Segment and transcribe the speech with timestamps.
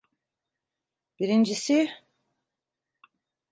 [1.19, 1.91] Birincisi…